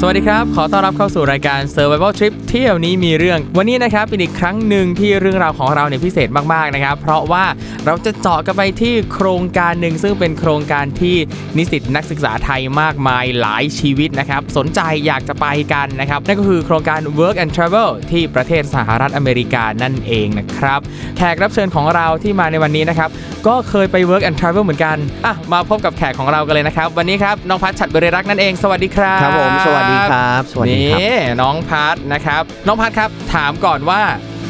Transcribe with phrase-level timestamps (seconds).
[0.00, 7.44] สวัสดีครับ ขอต้อนรับเข้าสู่รายการ Survival Trip เที่ยวนี้มีเรื่อง วันนี้นะครับเป็นอีกครั้งหนึ่งที่เรื่องราวของเราเนี่ยพิเศษมากๆนะครับ เพราะว่า
[7.86, 11.16] เราจะเจาะกันไปที่โครงการหนึ่งซึ่งเป็นโครงการที่
[11.56, 20.80] นิสิตนักศึกษาไทยมากมายหลายชีวิตนะครับ สนใจอยากจะไปกันนะครับ นั่นก็คือโครงการ Work and Travel ที่ประเทศสหรัฐอเมริกานั่นเองนะครับ
[21.16, 23.08] แขกรับเชิญของเราที่มาในวันนี้นะครับ
[23.46, 24.96] ก็เคยไป Work and Travel เหมือนกัน
[25.26, 34.00] อะมาพบกับแขกของเรากันเลยนะครับ วันนี้ครับน้องพัชชัดบริรักษ์นั่นเอง สวัสดีครับครับผมสวัสดีครับ สวัสดีครับนี่น้องพัทนะครับ น้องพัทครับ ถามก่อนว่า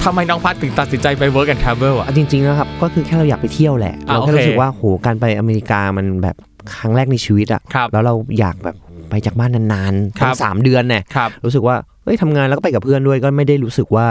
[0.04, 6.36] ทำไมน้องพัทถึงตัดสินใจไป work and travel อะอะจริงๆนะครับ ก็คือแค่เราอยากไไปเที่ยวแหละอะเราแค่โอเครู้สึกว่าโหการไปอเมริกามันแบบ
[6.76, 8.76] ครั้งแรกในชีวิตอะครับแล้วเราอยากแบบ
[9.10, 14.06] ไปจากบ้านนานๆครัตั้งสามเดือนเนี่ยครับรู้สึกว่าเอ้ยทำงานแล้วก็ไปกับเพื่อนด้วยก็ไม่ได้รู้สึกว่า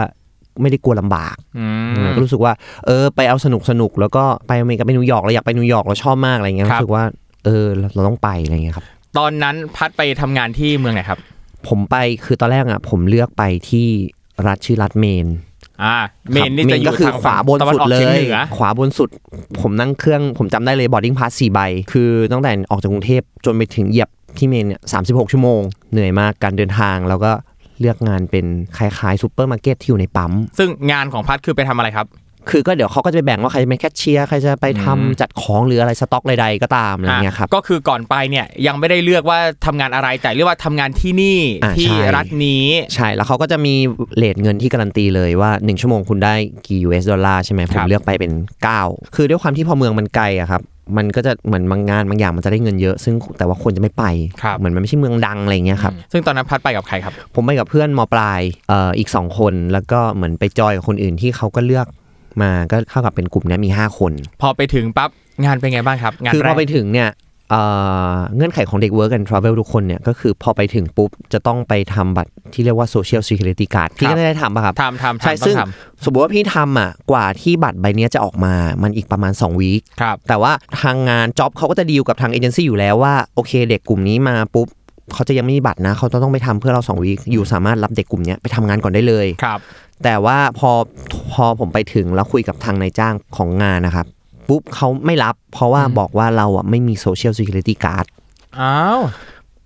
[0.62, 1.66] ไม่ได้กลัวลำบากอื
[2.04, 2.52] มก็รู้สึกว่า
[2.86, 7.04] เออ ไปเอาสนุกสนุกๆแล้วก็ไปอเมริกาไปนิวยอร์กเราอยากไปนิวยอร์กเราชอบมากอะไรเงี้ยครับรู้สึกว่า
[7.44, 8.86] เออเราเราต้องไปอะไรเงี้ยครับ
[9.18, 11.18] ตอนนั้นพัทไปทำงานที่เมืองไหนครับ
[11.68, 13.86] ผมไปคือตอนแรกอะ ผมเลือกไปที่
[14.46, 15.26] รัฐชื่อรัฐเมน
[15.84, 15.96] อ่า
[16.32, 19.08] เมนนี่ครับจะอยู่ก็คือทางขวาบนตะวัสุดออกเลฉีงย หนือขวาบนสุด
[19.60, 21.60] ผมนั่งเครื่องผมจำได้เลย boarding pass สี่ใบ
[21.92, 25.60] คือตั้งแต่ออกจากกรุงเทพจนไปถึงเหยียบที่เมนเนี่ยสาชั่วโมง
[25.92, 27.32] เหนื่อยมากการเดินทาง แล้วก็
[27.80, 32.06] เลือกงานเป็นคล้ายๆซูเปอร์มาร์เก็ตที่อยู่ในปั๊ม ซึ่งงานของพัทคือไปทำอะไรครับ
[32.50, 43.74] คือก็เดี๋ยวเขาก็จะไปแบ่งว่าใครจะเป็นแคชเชียร์ใครจะไปทำอืมจัดของหรืออะไรสต็อกใดๆก็ตามอะไรเงี้ยครับก็คือก่อนไปเนี่ยยังไม่ได้เลือกว่าทำงานอะไรแต่เรียกว่าทำงานที่นี่อ่าที่ใช่รัฐนี้ใช่แล้วเขาก็จะมี
[44.16, 46.34] เลทเงินที่การันตีเลยว่า 1 ชั่วโมงคุณได้
[46.66, 48.32] กี่ US ดอลลาร์ใช่ไหมผครัมบเลือกไปเป็น
[48.74, 50.62] 9 คือด้วยความที่พอเมืองมันไกลอะครับ
[50.96, 54.04] มันก็จะเหมือนบางงานบางอย่างมันจะได้เงินเยอะ ซึ่งแต่ว่าคนจะไม่ไป
[54.42, 61.86] ครับเหมือนมันไม่ใช่เมืองดังอะไรเงี้ยครับ ซึ่งตอนนั้นพัทไปกับใครครับ ผมไปกับเพื่อนมปลายเอ่ออีก 2 คน แล้วก็เหมือนไปจอยกับคนอื่นที่เขาก็เลือก
[62.42, 65.10] มาก็เท่ากับเป็นกลุ่มเนี้ยมี 5 คน พอไปถึงปั๊บ
[65.44, 67.10] งานเป็นไงบ้างครับ งานคือแรพอกไปถึงเนี่ย
[67.50, 67.62] เอ่
[68.12, 75.62] อเงื่อนไขของเด็ก Work and Travel ทุกคนเนี่ยก็คือพอไปถึงปุ๊บ จะต้องไปทำบัตรที่เรียกว่า Social Security Card พี่ก็ได้ทำป่ะครับทำทำใช่ทำต้อซึ่งงท
[76.04, 84.68] สมมติว่าพี่ทำอะกว่าที่บัตรใบเนี้ยจะออกมามันอีกประมาณ 2วีคำครับแต่ว่าทางงานจ็อบเขาก็จะดีลกับทางเอเจนซี่อยู่แล้วว่า โอเคเด็กกลุ่มนี้มาปุ๊บ
[85.14, 89.60] เขาจะยังไม่มีบัตรนะ เขาจะต้องไปทำเพื่อเรา2วีคอยู่สามารถรับเด็กกลุ่มเนี้ยไปทำงานก่อนได้เลยครับ
[90.04, 90.70] แต่ว่าพอ
[91.32, 94.06] พอผมไปถึงแล้วคุยกับทางนายจ้างของงานนะครับ
[94.48, 98.06] ปุ๊บเขาไม่รับ เพราะว่าอืมบอกว่าเราอะไม่มี Social Security Card
[98.58, 99.00] อ้าว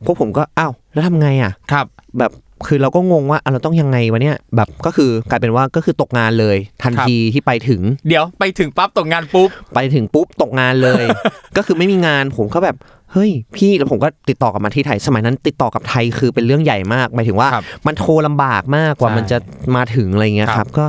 [0.04, 1.86] พวกผมก็อ้าวแล้วทำไงอะครับ
[2.18, 2.32] แบบ
[2.66, 11.04] คือเราก็งงว่าอะเราต้องยังไงวะเนี่ยแบบก็คือกลายเป็นว่าก็คือตกงานเลย ทันครับทีที่ไปถึง เดี๋ยวไปถึงปั๊บตกงานปุ๊บไปถึงปุ๊บตกงานเลย
[11.56, 12.76] ก็คือไม่มีงานผมก็แบบ
[13.12, 19.38] เฮ้ยพี่แล้วผมก็ติดต่อกลับมาที่ไทย สมัยนั้นติดต่อกับไทยคือเป็นเรื่องใหญ่มากหมายถึงว่าครับมันโทรลำบากมากกว่าใช่มันจะ
[19.76, 20.86] มาถึงอะไรเงี้ยคครัรับบก็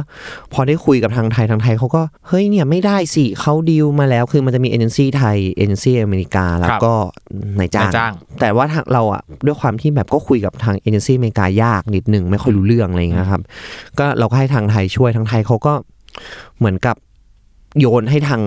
[0.53, 6.93] พอได้คุยกับทางไทยทางไทยเขาก็เฮ้ยเนี่ยไม่ได้สิเขาดีลมาแล้วคือมันจะมีเอเจนซี่ไทยเอเจนซี่อเมริกาแล้วก็
[7.59, 13.41] นายจ้างนายจ้างแต่ว่าทางเราอะด้วยความที่แบบก็คุยกับทางเอเจนซี่อเมริกายากนิดหนึ่งไม่ค่อยรู้เรื่องอะไรเงี้ยครับ
[13.99, 15.73] ก็เราก็ให้ทางไทยช่วยทางไทยเขาก็
[16.57, 16.95] เหมือนกับ
[17.79, 18.41] โยนให้ทาง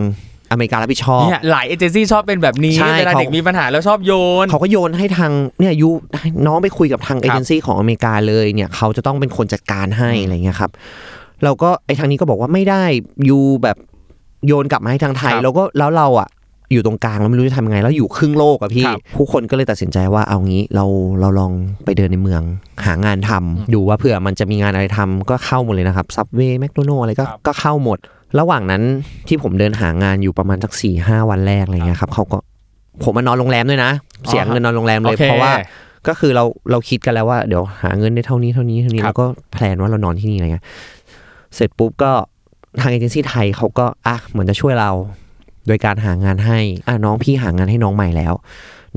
[0.51, 4.13] อเมริการับผิดชอบ เนี่ยหลายเอเจนซี่ชอบเป็นแบบนี้ใช่เวลาเขา เด็กมีปัญหาแล้วชอบโย
[4.45, 10.71] น เขาก็โยนให้ทางเนี่ยยูให้น้องไปคุยกับทางเอเจนซี่ของอเมริกาเลยเนี่ยเขาจะต้องเป็นคนจัดการให้อะไรเงี้ยครับ
[11.45, 12.85] เราก็ไอ้ทางนี้ก็บอกว่าไม่ได้
[13.29, 13.77] ยูแบบ
[14.47, 16.29] โยนกลับมาให้ทางไทยครับแล้วก็แล้วเราอะ
[16.73, 20.85] อยู่ตรงกลางเราไม่รู้จะทำยังไง แล้วอยู่ครึ่งโลกอะพี่ครับผู้คนก็เลยตัดสินใจว่าเอางี้เรา
[21.21, 21.53] เราลอง
[21.85, 22.43] ไปเดินในเมือง
[22.85, 27.99] หางานทำดูว่าเผื่อมันจะมีงานอะไรทำก็เข้าหมดเลยนะครับซับเวย์แมคโดนัลอะไรก็ครับ ก็เข้าหมด
[28.39, 28.83] ระหว่างนั้น
[29.29, 32.39] ที่ผมเดินหางานอยู่ประมาณสักสี่ห้าวันแรกอะไรเงี้ยครับเขาก็
[33.03, 33.93] ผมมานอนโรงแรมด้วยนะ
[34.29, 35.55] เสียเงินนอนโรงแรมเลยโอเคเพราะว่า
[36.09, 40.65] ก็คือเราเราคิดกันแล้วว่าเดี๋ยวหาเงินได้เท่านี้เท่านี้เท่านี้ครับแล้วก็ plan ว่าเรานอนที่นี่อะไรเงี้ย
[41.55, 42.13] เสร็จปุ๊บก็
[42.81, 44.91] ทางเอเจนซี่ไทยเขาก็อะเหมือนจะช่วยเรา
[45.67, 48.35] โดยการหางานให้อะน้องพี่หางานให้น้องใหม่แล้ว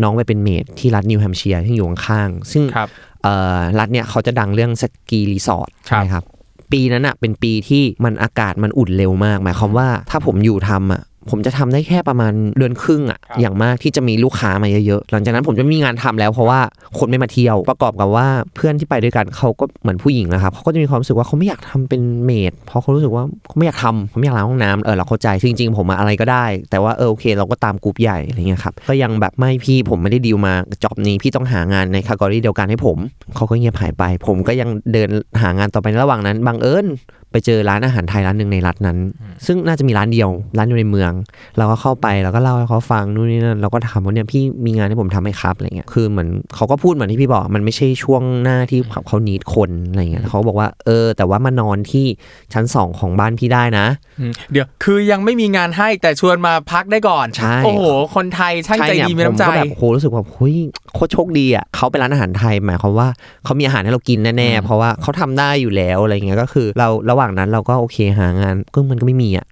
[0.03, 2.89] น้องไปเป็น maid ที่รัฐนิวแฮมป์เชียร์ที่อยู่ข้างๆซึ่งครับ
[3.23, 6.23] เอ่อรัฐเนี่ยเขาจะดังเรื่อง ski resort ครับนะครับ
[6.71, 16.59] ปีนั้นอะเป็นปีที่มันอากาศมันอุ่นเร็วมาก หมายความว่าถ้าผมอยู่ทำอะ ผมจะทำได้แค่ประมาณเดือนครึ่งอะครับอย่างมากที่จะมีลูกค้ามาเยอะๆหลังจากนั้นผมจะไม่มีงานทำแล้วเพราะว่า
[16.99, 30.53] คนไม่มาเที่ยวประกอบกับว่าเพื่อนที่ไปด้วยกันเขาก็เหมือนผู้หญิงนะครับเขาก็จะมีความรู้สึกว่าเขาไม่อยากทำเป็นเมดเพราะเขารู้สึกว่าเขาไม่อยากทำเขาไม่อยากล้างห้องน้ำเออเราเข้าใจซึ่งจริงๆ ผมอะอะไรก็ได้ แต่ว่าเออโอเค เราก็ตามกลุ่มใหญ่อะไรเงี้ยครับก็ยังแบบไม่พี่ผมไม่ได้ดีลมา
[30.83, 32.97] จ็อบนี้พี่ต้องหางานในคากอรี่เดียวกันให้ผม
[33.35, 35.09] เขาก็เงียบหายไป ผมก็ยังเดิน
[35.41, 36.85] หางานต่อไปในระหว่างนั้นบังเอิญ
[37.31, 38.97] ไปเจอร้านอาหารไทยร้านหนึ่งในรัฐนั้น
[39.45, 41.11] ซึ่งน่าจะมีร้านเดียว ร้านอยู่ในเมือง
[41.57, 52.05] เราก็เข้าไปแล้วก็เล่าให้เขาฟังนู่นนี่นั่นเราก็ถามว่าเนี่ยพี่มีงานให้ผมทำไหมครับอะไรเงี้ยคือเหมือนเขาก็พูดเหมือนที่พี่บอกมันไม่ใช่ช่วงหน้าที่เขาเขานิดคนอะไรเงี้ยแล้วเขาก็บอกว่าเออ แต่ว่ามานอนที่
[52.53, 53.85] ชั้นสองของบ้านพี่ได้นะ
[54.19, 57.83] อืมเดี๋ยวคือยังไม่มีงานให้แต่ชวนมาพักได้ก่อนใช่โอ้โห
[58.15, 60.55] คนไทยช่างใจดีมีน้ำใจผมก็แบบโหรู้สึกว่าเฮ้ย
[60.93, 63.07] โคตรโชคดีอะเขาเป็นร้านอาหารไทยหมายความว่า
[63.43, 69.47] เขามีอาหารให้เรากินแน่ๆเพราะว่าเขาทำได้อยู่แล้วอะไรเงี้ยก็คือเราระหว่างนั้นเราก็โอเคหางานก็มันก็ไม่มีอะ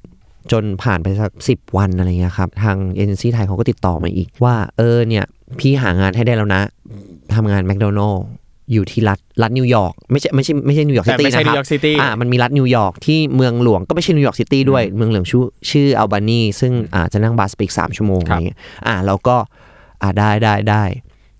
[0.51, 5.25] จนผ่านไปสักสิบวันอะไรเงี้ยครับ ทางเอเจนซี่ไทยเขาก็ติดต่อมาอีกว่า เออเนี่ย
[5.59, 6.61] พี่หางานให้ได้แล้วนะ
[7.33, 8.25] ทำงานแมคโดนัลล์
[8.73, 19.35] อยู่ที่รัฐรัฐนิวยอร์กไม่ใช่ไม่ใช่ไม่ใช่นิวยอร์กซิแต่ไม่ใช่นิรัวยอร์กซิตี้นะครับอ่ามันมีรัฐนิวยอร์กที่เมืองหลวงก็ไม่ใช่นิวยอร์กซิตี้ด้วย เมืองหลวงชื่อชื่ออัลบานีซึ่งอ่าจะนั่ง bus ไปอีกสามชั่วโมงอะไรเงี้ยครับอ่าเราก็
[20.01, 20.83] อ่าได้ได้ได้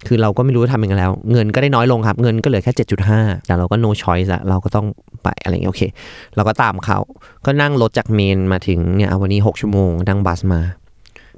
[0.08, 2.74] คือเราก็ไม่รู้จะทำยังไงแล้ว เงินก็ได้น้อยลงครับ เงินก็เหลือแค่
[3.10, 4.88] 7.5 แต่เราก็ no choice ละเราก็ต้อง
[5.24, 5.84] ไปอะไรเงี้ยโอเค
[6.36, 7.00] เราก็ตามเขา
[7.46, 10.62] ก็นั่งรถจากเมนมาถึงเนี่ยวันนี้ 6 ชั่วโมงนั่งบัสมา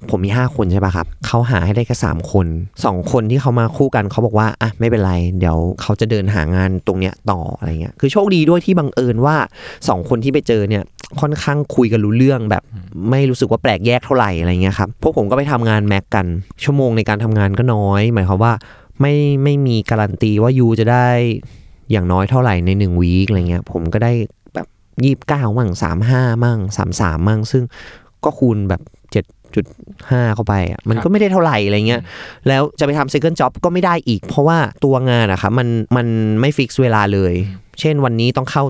[0.10, 2.48] ผมมี 5 คนใช่ป่ะครับเขาหาให้ได้แค่3คน
[2.84, 9.36] 2 คนที่เขามาคู่กันเขาบอกว่าอะไม่เป็นไร เดี๋ยวเขาจะเดินหางานตรงเนี้ยต่ออะไรเงี้ยคือโชคดีด้วยที่บังเอิญว่า
[9.74, 10.84] 2 คนที่ไปเจอเนี่ย
[11.22, 12.64] ค่อนข้างคุยกันรู้เรื่องแบบ
[13.10, 16.26] ไม่รู้สึกว่าแปลกแยกเท่าไหร่อะไรเงี้ยครับพวกผมก็ไปทำงานแม็กกัน
[16.64, 18.54] ชั่วโมงในการทำงานก็น้อย หมายความว่า
[19.02, 21.08] ไม่ไม่มีการันตีว่ายูจะได้
[21.92, 24.14] อย่างน้อยเท่าไหร่ในหนึ่งวีคอะไรเงี้ยผมก็ได้
[24.56, 24.68] แบบ
[25.04, 27.64] ยี่สิบเก้ามั่งสามห้ามั่งสามสามมั่ง ซึ่ง
[28.24, 28.82] ก็คูณแบบ
[29.12, 29.26] เจ็ด
[29.56, 29.66] จุด
[30.10, 32.02] ห้าเข้าไปอะมันก็ไม่ได้เท่าไหร่อะไรเงี้ย
[32.48, 35.68] แล้วจะไปทำ second job ก็ไม่ได้อีก เพราะว่าตัวงานอะครับมัน
[35.98, 36.08] มัน
[36.42, 37.34] ไม่ฟิกเวลาเลย
[37.80, 38.64] เช่นวันนี้ต้องเข้า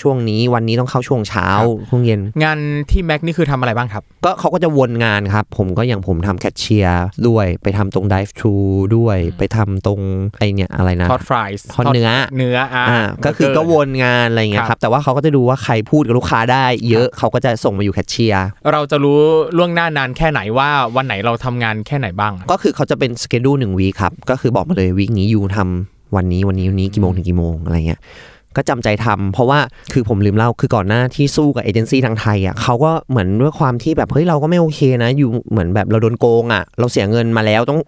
[0.00, 2.58] ช่วงนี้วันนี้ต้องเข้าช่วงเช้าครับช่วงเย็น งาน
[2.90, 8.56] ที่แม็กนี่คือทำอะไรบ้างครับ ก็เขาก็จะวนงานครับ ผมก็อย่างผมทำแคชเชียร์ด้วย ไปทำตรง dive thru
[8.96, 10.00] ด้วย ไปทำตรง
[10.38, 19.18] ไอเนี่ยอะไรนะทอดฟรายส์ทอดเนื้อเนื้ออ่าอ่าก็คือก็วนงานอะไรเงี้ยคครัรับบแต่ว่าเขาก็จะดูว่าใครพูดกับลูกค้าได้เยอะเขาก็จะส่งมาอยู่แคชเชียร์เราจะรู้
[19.56, 28.00] ล่วงหน้านานแค่ไหนว่าวันไหนเราทำงานแค่ไหนบ้าง ก็คือเขาจะเป็นสเกดูหนึ่งวีครับก็คือบอกมาเลยวีคนี้ยูทำวันนี้วันนี้วันนี้กี่โมงถึงกี่โมงอะไรเงี้ย
[28.56, 29.60] ก็จำใจทำเพราะว่า
[29.92, 37.80] คือผมลืมเล่าคือก่อนหน้าที่สู้กับเอเจนซี่ทางไทยอะเขาก็เหมือนด้วยความที่แบบเฮ้ยเราก็ไม่โอเคนะ อยู่เหมือนแบบเราโดนโกงอะ เราเสียเงินมาแล้วต้อง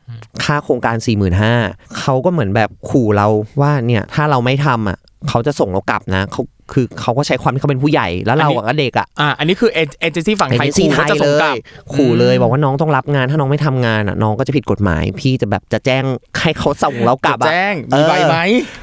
[0.44, 3.26] ค่าโครงการ4 5 0 0 0เขาก็เหมือนแบบขู่เรา
[3.60, 4.98] ว่าเนี่ยถ้าเราไม่ทำอะ
[5.28, 6.42] เขาจะส่งเรากลับนะเขา
[6.72, 11.58] คือเขาก็ใช้ความที่เขาเป็นผู้ใหญ่แล้วเราอะก็เด็กอะอ่าอันนี้คือเอเจนซี่ฝั่งเอไทยเจนซี่ขู่ไทว่ายจะเลส่งกลับย
[11.94, 16.04] ขู่เลยอืมบอกว่าน้องต้องรับงานถ้าน้องไม่ทำงานอะน้องก็จะผิดกฎหมาย พี่จะแบบจะแจ้ง
[16.40, 18.36] ให้เขาส่งเรากลับจะอะแจ้งเอมีอใบไหม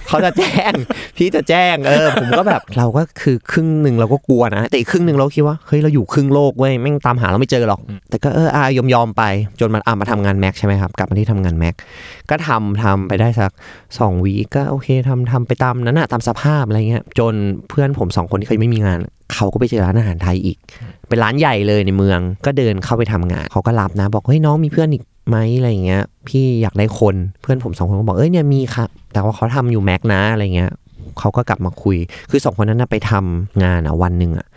[0.08, 0.72] เขาจะแจ้ง
[1.18, 9.24] พี่จะแจ้งเออผมก็แบบเราก็คือครึ่งหนึ่งเราก็กลัวนะแต่อีกครึ่งหนึ่งเราคิดว่าเฮ้ยเราอยู่ครึ่งโลกเว้ยแม่งตามหาเราไม่เจอหรอก แต่ก็เอออายอมยอมๆไป
[9.60, 11.76] จนมันอะมาทำงานแม็กใช่ไหมครับกลับมาที่ทำงานแม็ก
[12.30, 13.52] ก็ทำทำไปได้สัก
[14.00, 17.34] สองวีคก็โอเคทำทำไปตามนั้นอะตามสภาพอะไรเงี้ยจน
[17.70, 18.98] เพื่อนผมสองคนที่เคยไม่มีงาน
[19.34, 20.58] เขาก็ไปเจอร้านอาหารไทยอีก
[21.08, 30.72] เป็นร้านใหญ่เลยในเมือง ก็เดินเข้าไปทำงาน เขาก็รับนะ บอกเฮ้ยน้องมีเพื่อนอีกไหมอะไรอย่างเงี้ย พี่อยากได้คนเพื่อนผมสองคนก็บอกเอ้ยเนี่ยมีครับ แต่ว่าเขาทำอยู่แม็กนะอะไรเงี้ย
[31.20, 31.98] เขาก็กลับมาคุย
[32.30, 34.48] คือสองคนนั้นนะไปทำงานอะวันหนึ่งอะ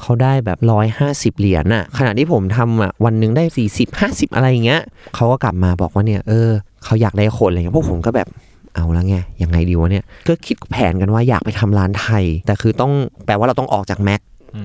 [0.00, 4.80] เขาได้แบบร้อยห้าสิบเหรียญอะ ขณะที่ผมทำอะวันหนึ่งได้สี่สิบห้าสิบอะไรอย่างเงี้ย
[5.14, 6.50] เขาก็กลับมาบอกว่าเนี่ยเออ
[6.84, 8.28] เขาอยากได้คนอะไรเงี้ยพวกผมก็แบบ
[8.74, 12.92] เอาแล้วไงยังไงดีวะเนี่ยก็คิดแผนกันว่าอยากไปทำร้านไทย แต่คือต้อง
[13.26, 14.20] แปลว่าเราต้องออกจากแม็ก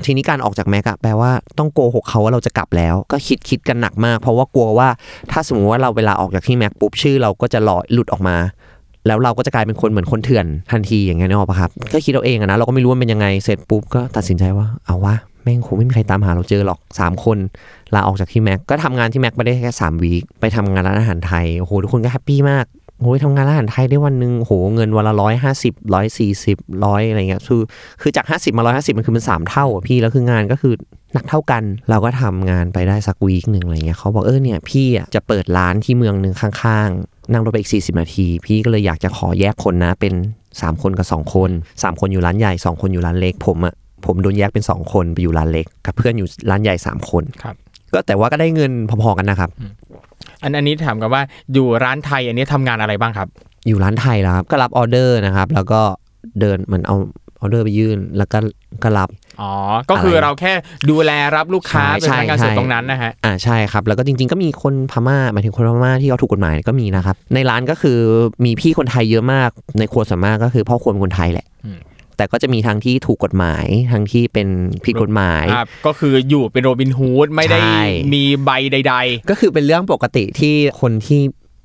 [0.05, 4.87] ทีนี้การออกจากแม็กอะแปลว่าต้องโกหกเขาว่าเราจะกลับแล้ว ก็คิดคิดกันหนักมาก เพราะว่ากลัวว่า
[5.31, 8.35] ถ้าสมมติว่าเราเวลาออกจากที่แม็กปุ๊บชื่อเราก็จะลอยหลุดออกมา
[9.07, 17.37] แล้วเราก็จะกลายเป็นคนเหมือนคนเถื่อนทันทีอย่างเงี้ยนึกออกปะครับก็คิดเอาเองอะนะเราก็ไม่รู้ว่าเป็นยังไงเสร็จปุ๊บก็ตัดสินใจว่าเอาวะแม่งคงไม่มีใครตามหาเราเจอหรอกสามคน
[17.93, 22.65] ลาออกจากที่แม็กก็ทำงานที่แม็กมาได้แค่สามวีคไปทำงานร้านอาหารไทยโอ้โหทุกคนก็แฮปปี้มาก
[23.03, 27.61] โอ้ยทำงานร้านอาหารไทยได้วันหนึ่งโหเงินวันละร้อยห้าสิบร้อยสี่สิบร้อยอะไรเงี้ยคือ
[28.01, 30.73] คือจาก50มา150มันคือมันสามเท่าอะพี่แล้วคืองานก็คือ
[31.13, 40.13] หนักเท่ากัน เราก็ทำงานไปได้สักวีคหนึ่งอะไรเงี้ยเขาบอกเออเนี่ยพี่อะจะเปิดร้านที่เมืองหนึ่งข้างๆ นั่งรถไปอีก 40 นาที พี่ก็เลยอยากจะขอแยกคนนะเป็น
[40.49, 41.49] 3 คนกับ 2 คน
[41.81, 43.73] 3 คนอยู่ร้านใหญ่ 2 คนอยู่ร้านเล็ก ผมอะ
[44.05, 47.55] ผมโดนแยกเป็น 2 คนไปอยู่ร้านเล็ก กับเพื่อนอยู่ร้านใหญ่ 3 คนครับ
[47.93, 48.71] ก็แต่ว่าก็ได้เงิน
[49.03, 49.49] พอๆกันนะครับ
[50.43, 51.21] อันอันนี้ถามกันว่า
[51.53, 53.27] อยู่ร้านไทยอันนี้ทำงานอะไรบ้างครับ
[53.67, 55.81] อยู่ร้านไทยแล้วครับก็รับออเดอร์นะครับ แล้วก็
[56.39, 56.95] เดินเหมือนเอา
[57.41, 58.37] ออเดอร์ไปยื่นแล้วก็
[58.83, 59.09] ก็รับ
[59.41, 59.51] อ๋อ
[59.89, 60.53] ก็คือเราแค่
[60.89, 67.97] ดูแลรับลูกค้าใช่เป็นพนักงานใช่ส่วนตรงนั้นนะฮะ อ่าใช่ครับ แล้วก็จริง ๆ ก็มีคนพม่าหมายถึงคนพม่าที่เขาถูกกฎหมายก็มีนะครับ ในร้านก็คือ
[68.45, 69.49] มีพี่คนไทยเยอะมาก
[69.79, 71.77] ในครัวส่วนมากก็คือพ่อครัวเป็นคนไทยแหละอืม
[72.17, 74.47] แต่ก็จะมีทั้งที่ถูกกฎหมายทั้งที่เป็น
[74.85, 78.95] ผิดกฎหมายครับก็คืออยู่เป็นโรบินฮูดไม่ได้ใช่มีใบใด
[79.29, 81.21] ก็คือเป็นเรื่องปกติที่คนที่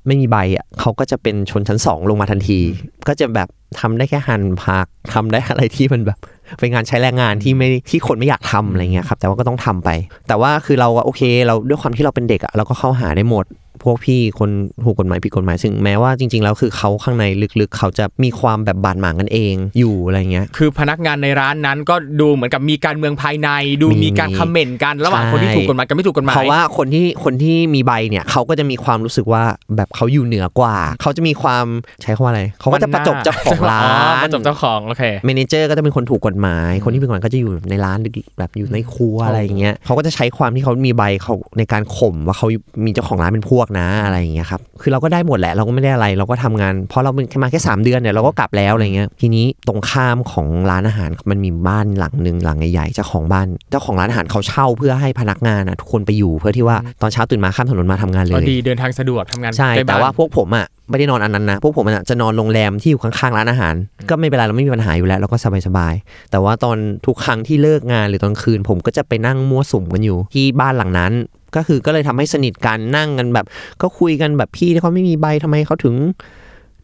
[0.07, 2.59] ไม่มีใบอะเขาก็จะเป็นชนชั้นสองลงมาทันที
[3.07, 3.47] ก็จะแบบ
[3.79, 6.17] ทำได้แค่หั่นผักทำได้อะไรที่มันแบบ
[6.59, 9.89] เป็นงานใช้แรงงานที่ไม่ที่คนไม่อยากทำอะไรเงี้ยครับแต่ว่าก็ต้องทำไป
[10.27, 13.45] แต่ว่าคือเราอะโอเค เราด้วยความที่เราเป็นเด็กอะเราก็เข้าหาได้หมด
[13.83, 14.49] พวกพี่คน
[14.85, 17.25] ถูกกฎหมายผิดกฎหมายซึ่งแม้ว่าจริง ๆ แล้วคือเขาข้างใน
[17.61, 23.49] ลึกๆ เขาจะมีความแบบบาดหมางกันเองอยู่อะไรเงี้ย คือพนักงานในร้านนั้นก็ดูเหมือนกับมีการเมืองภายใน
[23.81, 29.43] ดูมีมีการคอมเมนต์กันระหว่างใช่คนที่ถูกกฎหมายกับไม่ถูกกฎหมายเพราะว่าคนที่คนที่มีใบเนี่ยเขาก็จะมีความรู้สึกว่า
[29.75, 31.65] แบบเขาอยู่เหนือกว่า เขาจะมีความ
[32.01, 42.47] ใช้คำว่าอะไรเขาก็จะประจบเจ้าของร้าอ๋อนประจบเจ้าของโอเคเมเนเจอร์ก็จะเป็นคนถูกกฎหมาย คนที่เป็นกฎหมายก็จะอยู่ในร้านดึกๆแบบอยู่ในครัวอะไรอย่างเงี้ยเขาก็จะใช้ความที่เขามีใบเขาในการข่มว่าเขา
[42.85, 63.73] มีเจ้าของร้านเป็นพวกนะอะไรอย่างเงี้ยครับคือเราก็ได้หมดแหละเราก็ไม่ได้อะไร เราก็ทำงานเพราะเราเป็นแค่มาแค่สามเดือนเนี่ยเราก็กลับแล้วอะไรเงี้ยทีนี้ตรงข้ามของร้านอาหารมันมีบ้านหลังหนึ่งหลังใหญ่ๆเจ้าของบ้านเจ้าของร้านอาหารเขาเช่าเพื่อให้พนักงานอะทุกคนไปอยู่เพื่อที่ว่าตอนเช้าตื่นมาข้ามถนนมาทำงานเลก็ยดีเดินทางสะดวกทำงานใช่ใกล้แต่บ้นว่าพวกผมอะไม่ได้นอนอันนั้นนะ พวกผมอะจะนอนโรงแรมที่อยู่ข้างๆร้านอาหาร
[64.09, 71.11] ก็ไม่เป็นไรเราไม่มีปัญหาอยู่แล้วเราก็สบายๆแต่ว่าตอนทุกครั้งที่เลิกงานหรือตอนคืน ผมก็จะไปนั่งมั่วสุมกันอยู่ ที่บ้านหลังนั้น
[71.55, 73.45] ก็คือก็เลยทำให้สนิทกันนั่งกันแบบ
[73.81, 75.95] ก็คุยกันแบบพี่ที่เขาไม่มีใบทำไมเขาถึง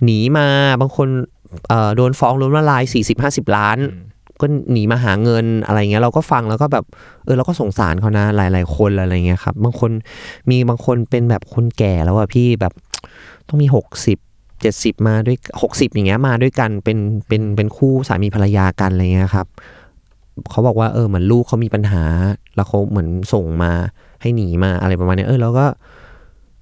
[0.03, 0.47] หนีมา
[0.81, 1.07] บางคน
[1.69, 2.83] เอ่อโดนฟ้องล้มละลาย
[3.19, 3.77] 40-50ล้าน
[4.41, 6.85] ก็หนีมาหาเงินอะไรเงี้ยเราก็ฟังแล้วก็แบบ
[7.25, 9.91] เออเราก็สงสารเขานะหลาย ๆ คนอะไรเงี้ยครับบางคน
[10.49, 12.73] มีบางคนเป็นแบบคนแก่แล้วอะพี่แบบ
[13.47, 14.17] ต้องมีหกสิบ
[14.61, 19.47] เจ็ดสิบมาด้วยหกสิบอย่างเงี้ยมาด้วยกันเป็นเป็นเป็นคู่สามีภรรยากันอะไรเงี้ยครับ
[20.51, 22.03] เขาบอกว่าเออเหมือนลูกเขามีปัญหา
[22.55, 23.71] แล้วเขาเหมือนส่งมา
[24.25, 25.65] ให้หนีมาอะไรประมาณเนี้ยเออเราก็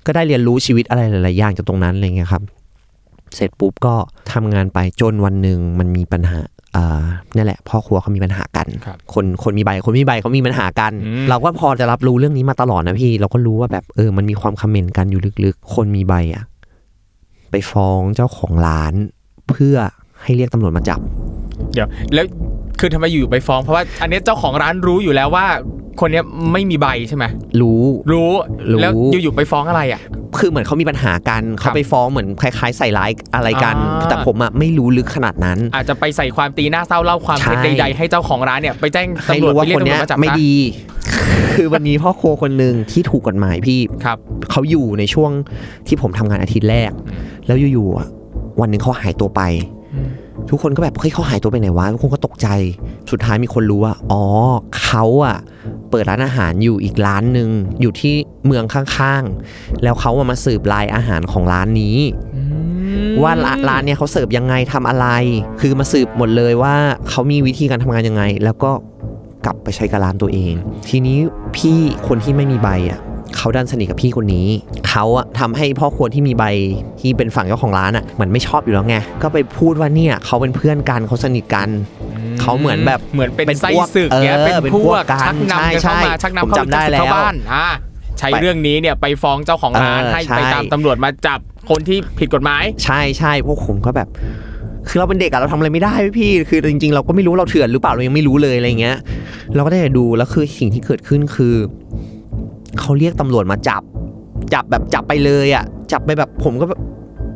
[0.06, 2.44] ก็ได้เรียนรู้ชีวิตอะไรหลายๆอย่างจากตรงนั้นอะไรเงี้ยครับ
[3.36, 3.96] เสร็จปุ๊บก็
[4.34, 6.40] ทำงานไปจนวันหนึ่งมันมีปัญหา
[6.76, 7.04] อ่า
[7.36, 16.44] นี่นแหละ พ่อครัวเขามีปัญหากันครับคนคนมีใบคนไม่มีใบเขามีปัญหากันอืมเราก็พอจะรับรู้เรื่องนี้มาตลอดนะพี่ เราก็รู้ว่าแบบเออ มันมีความคอมเมนต์กันอยู่ลึกๆ คนมีใบอะ
[17.52, 18.94] ไปฟ้องเจ้าของร้าน
[19.50, 19.76] เพื่อ
[20.24, 21.00] ให้เรียกตำรวจมาจับ
[21.74, 22.26] เดี๋ยวแล้ว
[22.80, 25.46] คือทำไมอยู่ไปฟ้องเพราะว่า อันเนี้ยเจ้าของร้านรู้อยู่แล้วว่า
[26.00, 26.24] คนเนี้ย
[26.54, 27.26] ไม่มีใบใช่ไหม
[27.62, 27.82] รู้
[28.12, 28.32] รู้
[28.72, 30.02] รู้ แล้วอยู่ๆไปฟ้องอะไรอะ
[30.40, 40.54] คือเหมือนเขามีปัญหากันเขาไปฟ้องเหมือนคล้ายๆ ใส่ร้ายอะไรกัน อ่า แต่ผมอะไม่รู้ลึกขนาดนั้น อาจจะไปใส่ความตีหน้าเศร้าเล่าความเท็จใช่ ใดๆให้เจ้าของร้านเนี่ยไปแจ้งให้ตำรวจรู้ไปว่าเรียคกนตำรเนี้วยจมาจับไม่ซะดี
[41.56, 44.18] คือวันนี้พ่อครัวคนหนึ่งที่ถูกกฎหมายพี่ ครับ
[44.52, 45.32] เขาอยู่ในช่วง
[45.88, 46.92] ที่ผมทำงานอาทิตย์แรก
[47.48, 48.08] แล้วอยู่ๆอะ
[48.60, 49.42] วันหนึ่งเขาหายตัวไป
[49.94, 50.08] อืม
[50.50, 52.48] ทุกคนก็แบบเฮ้ยเขาหายตัวไปไหนวะทุกคนก็ตกใจ
[53.12, 54.24] สุดท้ายมีคนรู้ว่า อ๋อ
[54.84, 55.38] เขาอะ
[55.90, 57.50] เปิดร้านอาหารอยู่อีกร้านหนึ่ง
[57.82, 61.98] อยู่ที่เมืองข้างๆ แล้วเขาอะมาสืบลายอาหารของร้านนี้
[62.36, 62.42] อื
[63.10, 65.08] มว่าร้านร้านเนี่ยเขาเสิร์ฟยังไงทำอะไร
[65.62, 66.76] คือมาสืบหมดเลยว่า
[67.10, 68.72] เขามีวิธีการทำงานยังไง แล้วก็
[69.46, 70.54] กลับไปใช้กับร้านตัวเอง
[70.90, 71.18] ทีนี้
[71.56, 73.00] พี่คนที่ไม่มีใบอะ
[73.44, 74.48] เขาดันสนิทกับพี่คนนี้
[74.90, 76.44] เขาอะทำให้พ่อครัวที่มีใบ
[77.00, 81.70] ที่เป็นฝั่งเจ้าของร้านอะเหมือนไม่ชอบอยู่แล้วไง ก็ไปพูดว่าเนี่ยเขาเป็นเพื่อนกันเขาสนิทกัน
[82.42, 87.68] เขาเหมือนแบบเหมือนเป็นเป็นไส้พวกศึกเนี้ยเออเป็นเป็นพพววกกกันชักนำกันใช่เข้ามาใช่ชักนำผมเข้าจำได้เข้าแล้วบ้านอ่า
[88.20, 94.10] ใช้ไปเรื่องนี้เนี่ยไปฟ้องเจ้าของร้านเออให้ใช่ไปตามตำรวจมาจับคนที่ผิดกฎหมาย ใช่ใช่พวกผมก็แบบ
[94.88, 98.98] คือเราเป็นเด็กอะเราทำอะไรไม่ได้เว้ยพี่ คือจริง ๆ เราก็ไม่รู้เราเถื่อนหรือเปล่าเรายังไม่รู้เลยอะไรเงี้ย
[99.56, 101.54] เราก็ได้แต่ดูแล้วคือสิ่งที่เกิดขึ้นคือ
[102.80, 103.84] เขาเรียกตำรวจมาจับ
[104.54, 106.80] จับแบบจับไปเลยอะจับไปแบบผมก็แบบ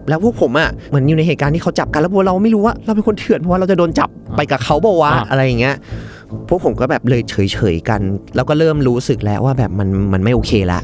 [0.10, 5.76] แล้วพวกผมอะเหมือนอยู่ในเหตุการณ์ที่เขาจับกันแล้วพวกเราไม่รู้ว่าเราเป็นคนเถื่อนเพราะว่าเราจะโดนจับไปกับเขาเปล่าวะอ่าอะไรอย่างเงี้ย
[6.48, 8.02] พวกผมก็แบบเลยเฉยๆกัน
[8.36, 10.80] แล้วก็เริ่มรู้สึกแล้วว่าแบบมันมันไม่โอเคละ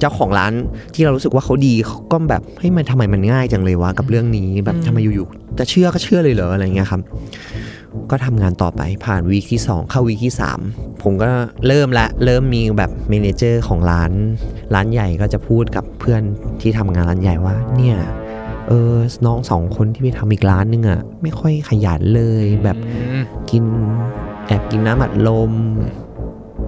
[0.00, 0.52] เจ้าของร้าน
[0.94, 7.00] ที่เรารู้สึกว่าเขาดีเขาก็แบบเฮ้ยมันทำไมมันง่ายจังเลยวะกับเรื่องนี้แบบทำไมอยู่ๆจะเชื่อก็เชื่อเลยเหรออะไรเงี้ยครับ
[8.10, 10.34] ก็ทำงานต่อไปผ่าน week ที่ 2 เข้า week ที่
[10.66, 11.30] 3 ผมก็
[11.66, 14.12] เริ่มละเริ่มมีแบบ manager ของร้าน
[14.74, 16.22] ร้านใหญ่ก็จะพูดกับเพื่อน
[16.60, 17.96] ที่ทำงานร้านใหญ่ว่าเนี่ย
[18.68, 18.94] เออ
[19.26, 23.64] น้องสองคนที่ไปทำอีกร้านนึงอะ่ะไม่ค่อยขยันเลยแบบอืมกิน
[24.46, 25.52] แอบกินน้ำอัดลม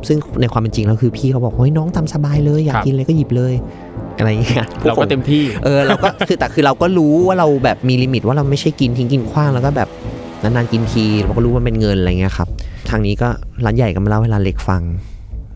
[0.08, 3.54] ซึ่งในความเป็นจริงแล้วคือพี่เขาบอกเฮ้ยน้องตามสบายเลยอยากกินอะไรก็หยิบเลย
[4.18, 9.88] อะไรอย่างเงี้ยพวกเราผมก็เต็มที่ เออเราก็คือแต่คือเราก็รู้ว่าเราแบบมี limit ว่าเราไม่ใช่กินทิ้งกินขว้างแล้วก็แบบ
[10.44, 12.48] นานๆกินทีเราก็รู้ว่าเป็นเงินอะไรเงี้ยครับ
[12.90, 13.28] ทางนี้ก็
[13.64, 14.82] ร้านใหญ่ก็มาเล่าให้ร้านเล็กฟัง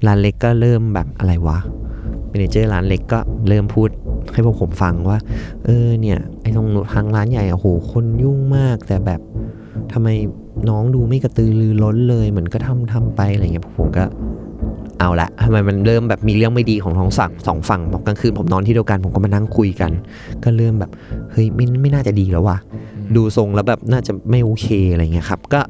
[0.07, 1.59] ร้านเล็กก็เริ่มแบบอะไรวะ
[2.29, 3.19] manager ร้านเล็กก็
[3.49, 3.89] เริ่มพูด
[4.33, 5.19] ให้พวกผมฟังว่า
[5.65, 9.21] เออเนี่ยไอ้ตรงทางร้านใหญ่อะโหคนยุ่งมาก แต่แบบ
[9.93, 10.09] ทำไม
[10.69, 14.05] น้องดูไม่กระตือรือร้นเลยเหมือนก็ทำทำไปอะไรเงี้ยพวกผมก็
[15.01, 19.91] เอาละทำไมมันเริ่มแบบมีเรื่องไม่ดีของท้องสั่งสองฝั่งบอกกลางคืนผมนอนที่เดียวกันผมก็มานั่งคุยกัน
[20.45, 20.91] ก็เริ่มแบบ
[21.33, 22.57] เฮ้ยไม่ไม่น่าจะดีแล้วว่ะ
[23.17, 25.61] ดูทรงแล้วแบบน่าจะไม่โอเคอะไรเงี้ยครับ ก็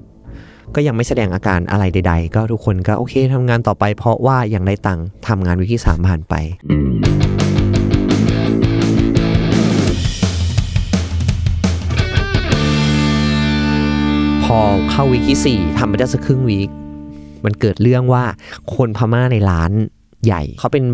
[0.75, 6.35] ก็ยังไม่แสดงอาการอะไรใด ๆ ก็ทุกคนก็โอเคทำงานต่อไป เพราะว่ายังได้ตังค์ทำงานวิกที่สามผ่านไป
[14.45, 16.71] พพอเข้าวีคที่สี่ทำไปได้สักครึ่งวีค
[17.45, 18.25] มันเกิดเรื่องว่า
[18.77, 19.73] คนพม่าในร้าน
[20.25, 20.85] ใหญ่ เขาเป็น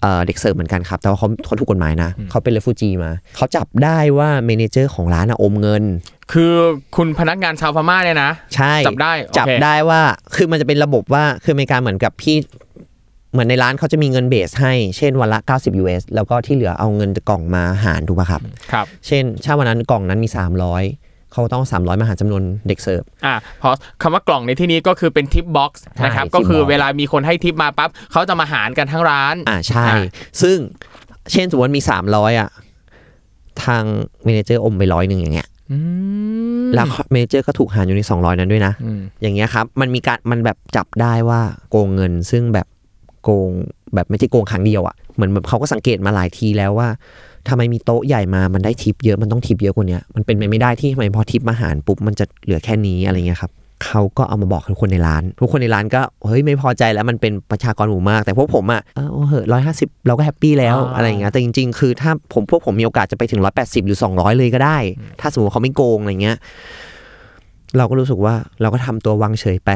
[0.00, 5.84] เอ่อเด็กเสิร์ฟเหมือนกันครับ แต่ว่าเขาเขาถูกกฎหมายนะ เขาเป็นเรฟูจีมา เขาจับได้ว่าเมเนเจอร์ของร้านอะอมเงิน
[6.32, 6.52] คือ
[6.96, 10.00] คุณพนักงานชาวพม่าเนี่ยนะ ใช่ จับได้โอเคจับได้ว่า
[10.34, 12.36] คือมันจะเป็นระบบว่า คืออเมริกาเหมือนกับพี่
[13.32, 26.34] เหมือนในร้านเขาจะมีเงินเบสให้ เช่นวันละ 90 US แล้วก็ที่เหลือเอาเงินกล่องมาหารถูกป่ะครับ ครับ เช่นถ้าวันนั้นกล่องนั้นมี 300 เขาต้อง 300 มาหารจำนวนเด็กเสิร์ฟอ่าเพราะคำว่ากล่องในที่นี้ก็คือเป็น tip box ใช่นะครับ tip
[26.34, 30.02] ก็คือ box เวลามีคนให้ทิปมาปั๊บเขาจะมาหารกันทั้งร้านอ่าใช่อ่า
[30.42, 30.56] ซึ่ง
[31.32, 32.50] เช่นสมมติมี 300อะ
[33.64, 33.82] ทาง
[34.24, 35.78] manager อมไปร้อยหนึ่งอย่างเงี้ยอื
[36.66, 42.66] มแล้ว manager ก็ถูกหารอยู่ใน 200 นั้นด้วยนะอืมอย่างเงี้ยครับ มันมีการมันแบบจับได้ว่าโกงเงิน ซึ่งแบบ
[43.22, 43.50] โกง
[43.94, 46.88] แบบไม่ใช่โกงครั้งเดียวอะ่ะเหมือนแบบเขาก็สังเกตมาหลายทีแล้วว่า
[47.48, 53.52] ทำไมมีโต๊ะใหญ่มามันได้ทิปเยอะมันต้องทิปเยอะกว่าเนี้ยมันเป็นไปไม่ได้ที่ทำไมพอทิปมาหารปุ๊บมันจะเหลือแค่นี้อะไรเงี้ยครับ
[53.84, 64.78] เขาก็เอามาบอกทุกคนในร้าน ทุกคนในร้านก็เฮ้ยไม่พอใจแล้วมันเป็นประชากรหมู่มาก แต่พวกผมอะเออโอ้เหอะร้อยห้าสิบเราก็แฮปปี้แล้วอ่าอะไรอย่างเงี้ยแต่จริงๆ คือถ้าผมพวกผมมีโอกาสจะไปถึงร้อยแปดสิบหรือสองร้อยเลยก็ได้
[65.20, 66.36] ถ้าสมมติเขาไม่โกงอะไรเงี้ย
[67.76, 69.70] เราก็รู้สึกว่าเราก็ทำตัววางเฉยไป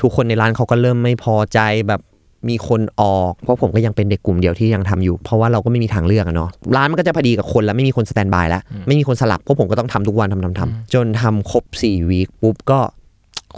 [0.00, 2.00] ทุกคนในร้านเขาก็เริ่มไม่พอใจแบบ
[2.48, 12.80] มีคนออกเพราะผมก็ยังเป็นเด็กกลุ่มเดียวที่ยังทำอยู่ เพราะว่าเราก็ไม่มีทางเลือกอะเนาะร้านมันก็จะพอดีกับคนแล้วไม่มีคนสแตนบายแล้ว ไม่มีคนสลับพวกผมก็ต้องทำทุกวันทำทำทำจนทำครบ4วีคปุ๊บก็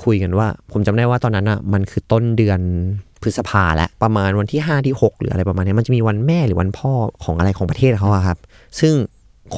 [0.03, 2.61] คุยกันว่า ผมจำได้ว่าตอนนั้นอะมันคือต้นเดือน
[3.23, 6.93] พฤษภาแล้วประมาณวันที่ 5 ที่ 6 หรืออะไรประมาณเนี้ยมันจะมีวันแม่หรือวันพ่อ
[7.25, 8.39] ของอะไรของประเทศเขาอะครับ
[8.81, 8.95] ซึ่ง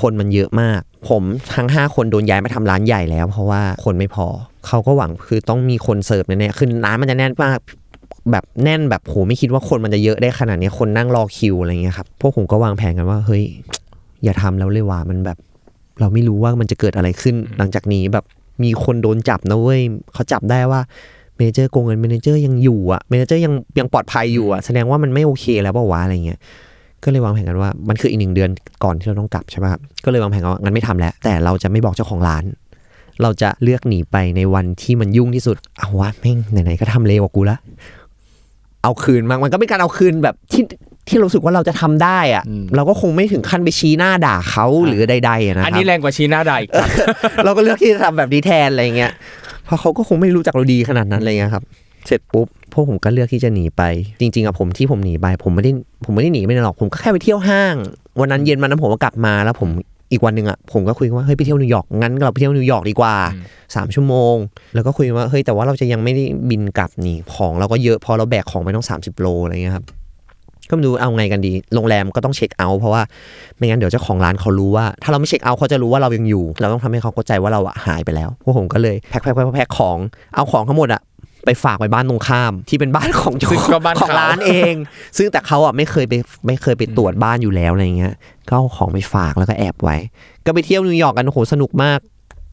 [0.01, 1.23] คนมันเยอะมาก ผม
[1.55, 4.27] ทั้ง 5 คนโดนย้ายมาทำร้านใหญ่แล้ว เพราะว่าคนไม่พอ
[4.67, 7.59] เขาก็หวังคือต้องมีคนเสิร์ฟแน่ๆคือร้านมันจะแน่นมาก
[8.31, 13.45] แบบแน่นแบบโหไม่คิดว่าคนมันจะเยอะได้ขนาดนี้คนนั่งรอคิวอะไรเงี้ยครับพวกผมก็วางแผนกันว่าเฮ้ย
[14.25, 15.39] อย่าทำแล้วเลยว่ามันแบบ
[16.01, 18.25] เราไม่รู้ว่ามันจะเกิดอะไรขึ้น หลังจากนี้แบบ
[18.63, 19.81] มีคนโดนจับนะเว้ย
[20.15, 20.81] เขาจับได้ว่า
[21.37, 26.39] manager โกงเงิน manager ยังอยู่อะ manager ยังยังปลอดภัยอยู่อะแสดงว่ามันไม่โอเคแล้วเปล่าวะอะไรเงี้ย
[27.05, 28.51] ก็เลยวางแผนกันว่ามันคืออีกหนึ่งเดือน
[28.85, 32.45] ก่อนที่เราต้องกลับใช่ไหมครับก็เลยวางแผนกันว่างั้นไม่ทำแล้ว แต่เราจะไม่บอกเจ้าของร้าน
[33.23, 37.59] เราจะเลือกหนีไปในวันที่มันยุ่งที่สุดเอาวะแม่งไหนๆก็ทำเลวกว่ากูละ
[38.89, 40.63] เอาคืนมันมันก็เป็นการเอาคืนแบบที่
[41.09, 46.89] ที่เรารู้สึกว่าเราจะทำได้อะอืมเราก็คงไม่ถึงขั้นไปชี้หน้าด่าเขาหรือใดๆอะนะคอันรับนี้แรงกว่าชีหน้าใดอีกครับ
[47.45, 49.13] เราก็เลือกที่จะทำแบบนี้แทนอะไรเงี้ย
[49.65, 51.65] เพราะเขาก็คงไม่รู้จักเราดีขนาดนั้นอะไรเงี้ยครับ
[52.07, 53.83] เสร็จปุ๊บพวกผมก็เลือกที่จะหนีไป
[54.21, 55.71] จริง ๆอะผมที่ผมหนีไป ผมไม่ได้
[56.05, 57.75] ผมไม่ได้หนีไปไหนหรอกผมก็แค่ไปเที่ยวห้าง
[58.21, 59.69] วันนั้นเย็นวันนั้นผมก็กลับมาแล้วผม
[60.13, 63.15] อีกวันหนึ่งอะผมก็คุยกันว่าเฮ้ยไปเที่ยวนิวยอร์กงั้นเราไปเที่ยวนิวยอร์กดีกว่า
[63.77, 64.37] สามชั่วโมง
[64.75, 69.87] แล้วก็คุยกันว่าเฮ้ยแต่ว่าเราจะยังไม่ได้บินกลับนี่ของเราก็เยอะพอเราแบกของไปต้อง 30 โลอะไรเงี้ยครับ
[70.71, 73.03] ก็ไม่รู้เอาไงกันดี โรงแรมก็ต้อง check out เพราะว่า
[73.57, 79.99] ไม่งั้นเดี๋ยวเจ้าของร้านเขารู้ว่า ถ้าเราไม่ check out เขาจะรู้ว่าเรายังอยู่ เราต้องทำให้เขาเข้าใจว่าเราอะหายไปแล้วพวกผมก็เลยแพ็คแพ็คแพ็คแพ็คของ
[80.35, 81.03] เอาของทั้งหมดอะ
[81.47, 84.75] ไปฝากไว้บ้านตรงข้าม ที่เป็นบ้านของเจ้าซึ่งก็บ้านของเขา ร้านเอง
[85.17, 86.15] ซึ่งแต่เขาอะไม่เคยไป
[86.47, 88.15] ไม่เคยไปตรวจบ้านอยู่แล้วอะไรเงี้ย
[88.49, 89.97] ก็เอาของไปฝากแล้วก็แอบไว้
[90.47, 91.99] ก็ไปเที่ยวนิวยอร์กกันโอ้โหสนุกมาก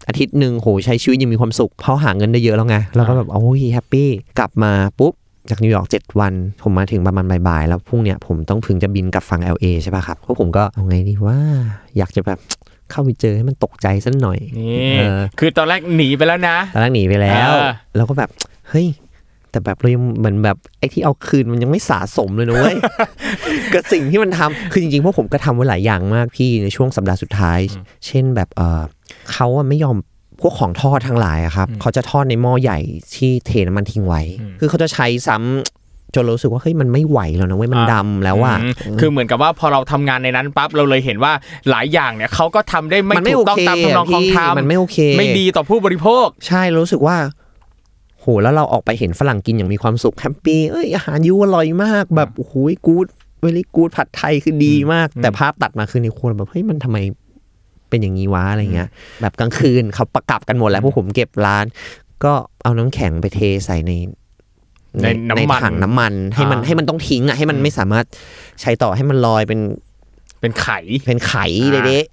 [0.07, 5.13] อาทิตย์หนึ่งโหใช้ชีวิตยังมีความสุขเพราะหาเงินได้เยอะแล้วไงเราก็แบบโอ้ย happy กลับมาปุ๊บ
[5.49, 11.37] จากนิวยอร์กเจ็ดวัน ผมมาถึงประมาณบ่ายๆแล้วพรุ่งเนี้ยผมต้องพึงจะบินกลับฝั่ง LA ใช่ป่ะครับพวกผมก็เอาไงดีว่า
[11.97, 12.39] อยากจะแบบ
[12.91, 18.29] เข้าไปเจอให้มันตกใจสักหน่อยนี่เออ คือตอนแรกหนีไปแล้วนะ ตอนแรกหนีไปแล้ว เออเราก็แบบ
[18.69, 18.87] เฮ้ย
[19.51, 22.75] แต่แบบเรายังเหมือนแบบไอ้ที่เอาคืนมันยังไม่สะสมเลยนะเว้ย
[23.73, 27.59] กับสิ่งที่มันทำคือจริงๆพวกผมก็ทำไว้หลายอย่างมากพี่ในช่วงสัปดาห์สุดท้าย
[28.07, 28.81] เช่นแบบเออ
[29.31, 29.95] เขาอะไม่ยอม
[30.41, 32.79] พวกของทอดทั้งหลายอะครับเขาจะทอดในหม้อใหญ่
[33.15, 34.21] ที่เทน้ำมันทิ้งไว้
[34.59, 41.31] คือเขาจะใช้ซ้ำจนเรารู้สึกว่าเฮ้ยมันไม่ไหวแล้วนะเว้ยมันอ่าดำแล้วอะอืมคือเหมือนกับว่าพอเราทำงานในนั้นปั๊บเราเลยเห็นว่า
[41.69, 47.17] หลายอย่างเนี่ยเขาก็ทำได้ไม่มันไม่ถูกต้องโอเคตามทำนองของพี่ธรรมมันไม่โอเค ไม่ดีต่อผู้บริโภค ใช่เรารู้สึกว่า
[48.25, 52.53] โหแล้วเราออกไปเห็นฝรั่งกินอย่างมีความสุขแฮปปี้เอ้ยอาหารยูอร่อยมาก แบบโอ้โห
[52.85, 53.07] กูด
[53.41, 56.97] เวลีกูดผัดไทยคือดีมาก แต่ภาพตัดมาคือในครัวแบบเฮ้ยมันทำไม
[57.89, 58.89] เป็นอย่างนี้วะอะไรเงี้ย
[59.21, 61.65] แบบกลางคืนเขาประกับกันหมดแล้วพวกผมเก็บร้าน
[62.23, 62.33] ก็
[62.63, 63.91] เอาน้ำแข็งไปเทใส่ใน
[65.01, 68.05] ในน้ำมันถังน้ำมันให้มันอ่าให้มันต้องทิ้งอะให้มันไม่สามารถ
[68.61, 69.59] ใช้ต่อให้มันลอยเป็น
[70.41, 72.05] เป็นไข่เป็นไข่อ่าเด็ก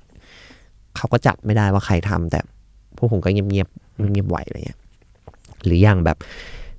[0.45, 2.41] ๆเขาก็จับไม่ได้ว่าใครทำแต่
[2.97, 4.79] พวกผมก็เงียบๆเงียบๆไหวอะไรเงี้ย
[5.65, 6.19] หรืออย่างแบบ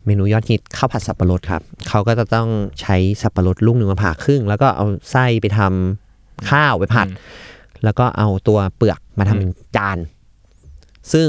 [0.06, 2.48] เมนูยอดฮิตข้าวผัดสับปะรดครับเขาก็จะต้อง
[2.82, 7.08] ใช้สับปะรดลูกหนึ่งมาผ่าครึ่ง แล้วก็เอาไส้ไปทำข้าวไปผัด
[7.84, 9.98] แล้วก็เอาตัวเปลือกมาทำเป็นจาน
[11.14, 11.28] ซึ่ง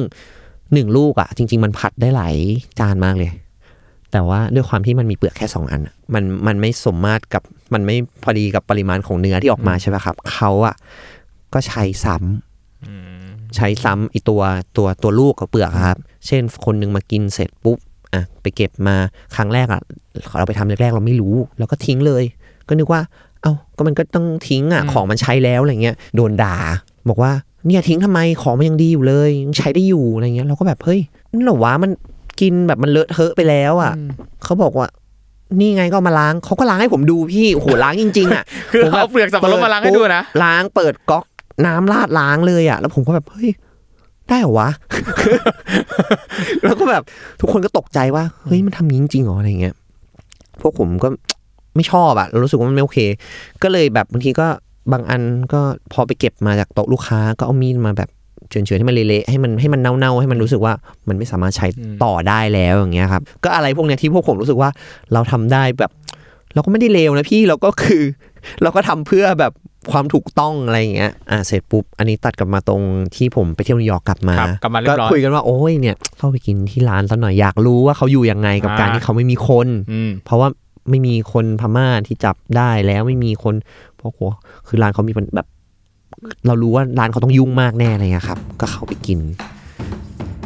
[0.73, 2.37] หนึ่งลูกอะ จริง ๆ มันผัดได้หลาย
[2.81, 3.31] จานมากเลย
[4.12, 7.43] แต่ว่าด้วยความที่มันมีเปลือกแค่สองอันอะมันมันไม่สมมาตรกับ
[7.75, 10.75] มันไม่พอดีกับปริมาณของเนื้อที่ออกมาใช่ไหมครับเขาอะ
[11.55, 12.17] ก็ใช้ซ้
[13.57, 14.43] ใช้ซ้ำไอตัว
[14.77, 17.78] ตัวตัวลูกกับเปลือกอะครับ เช่นคนหนึงมากินเสร็จปุ๊บ
[18.14, 18.96] อะไปเก็บมา
[19.37, 19.80] ครั้งแรกอะ
[20.38, 22.24] เราไปทำแรกๆเราไม่รู้เราก็ทิ้งเลย
[22.68, 23.00] ก็นึกว่า
[23.42, 26.56] เอ้าก็มันก็ต้องทิ้งอะอืมของมันใช้แล้วอะไรเงี้ยโดนด่า
[27.08, 27.32] บอกว่า
[27.66, 31.00] เนี่ยทิ้งทำไมของมันยังดีอยู่เลยยังใช้ได้อยู่อะไรเงี้ยเราก็แบบเฮ้ย
[31.32, 31.90] นั่นเหรอวะมัน
[32.40, 33.92] กินแบบมันเลอะเทอะไปแล้วอะ
[34.44, 34.88] เขาบอกว่า
[35.60, 41.24] นี่ไงก็เอามาล้างเขาก็ล้างให้ผมดูพี่โอ้โหล้างจริงๆอะคือผมแบบเอาเปลือกสับปะรดมาล้างให้ดูนะล้างเปิดก๊อก
[41.66, 43.50] น้ำราดล้างเลยอะ แล้วผมก็แบบเฮ้ย
[44.28, 44.68] ได้เหรอวะ
[46.64, 47.02] แล้วก็แบบ
[47.40, 49.74] ทุกคนก็ตกใจว่า เฮ้ยมันทำอย่างนี้จริงๆเหรออะไรเงี้ย
[50.60, 51.08] พวกผมก็
[51.76, 52.98] ไม่ชอบอะเรารู้สึกว่ามันไม่โอเค
[53.62, 54.46] ก็เลยแบบบางทีก็
[54.92, 55.60] บางอันก็
[55.92, 58.08] พอไปเก็บมาจากโต๊ะลูกค้าก็เอามีดมาแบบ
[58.48, 60.72] เฉือนๆให้มันเละๆให้มันให้มันเน่าๆให้มันรู้สึกว่า
[61.08, 61.66] มันไม่สามารถใช้
[62.04, 64.70] ต่อได้แล้วอย่างเงี้ยครับ ก็อะไรพวกเนี้ยที่พวกผมรู้สึกว่า
[65.12, 65.90] เราทำได้แบบ
[66.54, 68.02] เราก็ไม่ได้เลวนะพี่เราก็คือ
[68.62, 69.52] เราก็ทำเพื่อแบบ
[69.92, 72.83] ความถูกต้องอะไรอย่างเงี้ยอ่าเสร็จปุ๊บ อันนี้ตัดกลับมาตรง
[73.16, 80.49] ที่ผมไปเที่ยวนิวยอร์กกลับมาครับกลับมาเรียบร้อย คุยกันว่าโอ้ยเนี่ยเข้าไปกินที่ร้านซะหน่อยอยากรู้ว่าเขาอยู่ยังไงกับอ่าการที่เขาไม่มีคน อืม เพราะว่า
[80.90, 83.55] ไม่มีคนพม่าที่จับได้แล้วไม่มีคน
[83.97, 84.20] เพราะโห
[84.66, 85.49] คือร้านเขามีแบบ
[86.47, 89.18] เรารู้ว่าร้านเขาต้องยุ่งมากแน่อะไรเงี้ยครับ ก็เข้าไปกิน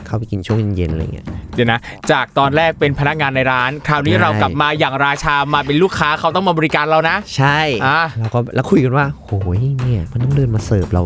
[0.09, 1.79] เข้าไปกินช่วงเย็นๆอะไรเงี้ยเดี๋ยวนะ
[2.11, 11.03] จากตอนแรกเป็นพนักงานในร้าน คราวนี้ใช่เรากลับมาอย่างราชามาเป็นลูกค้าเขาต้องมาบริการเรานะ ใช่อ่าแล้วก็แล้วคุยกันว่าโหยเนี่ยมันต้องเดินมาเสิร์ฟเรา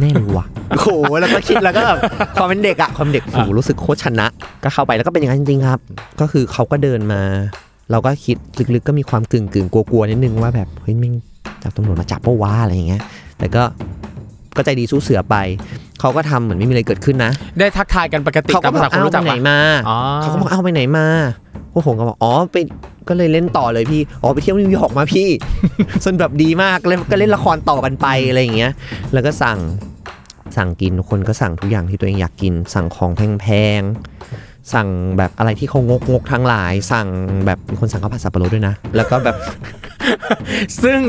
[0.00, 1.98] แน่เลยว่ะโอ้โหแล้วก็คิดแล้วก็แบบ
[2.34, 4.26] ความเป็นเด็กอะความเด็กโอ้โหรู้สึกโคตรชนะ
[4.64, 5.80] ก็เข้าไปแล้วก็เป็นอย่างนั้นจริงๆครับ
[6.20, 7.22] ก็คือเขาก็เดินมา
[7.90, 8.36] เราก็คิด
[8.74, 11.14] ลึกๆก็มีความกึ่งกึ่งๆกลัวๆนิดนึงว่าแบบเฮ้ยแม่ง
[11.62, 13.02] จับตำรวจมาจับปะวะอะไรอย่างเงี้ย
[13.38, 13.62] แต่ก็
[14.56, 15.36] ก็ใจดีสู้เสือไป
[16.00, 19.58] เขาก็ทำเหมือนไม่มีอะไรเกิดขึ้นนะ ได้ทักทายกันปกติเขาตาก็มบภาอษากคนเอารู้ไปจักไหนปะมา
[19.88, 21.06] อ๋อเขาก็บอกเอาไปไหนมา
[21.72, 22.56] พวกผมก็บอกอ๋อไป
[23.08, 25.28] ก็เลยเล่นต่อเลยพี่อ๋อไปเที่ยวนิวยอร์กมาพี่
[26.04, 28.72] สนแบบดีมากเลยก็เล่นละครต่อกันไปอะไรอย่างเงี้ย
[29.12, 29.58] แล้วก็สั่ง
[30.56, 33.46] สั่งกินทุกคนก็สั่งทุกอย่างที่ตัวเองอยากกิน สั่งของแพ
[33.78, 37.08] งๆสั่งแบบอะไรที่เขางกงกๆทั้งหลาย สั่ง
[37.46, 39.36] แบบมีคนสั่งข้าวผัดสับปะรดด้วยนะ แล้วก็แบบ
[40.82, 41.00] ซึ่ง